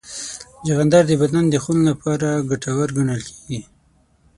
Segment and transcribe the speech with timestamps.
[0.65, 3.59] چغندر د بدن د خون لپاره ګټور ګڼل کېږي.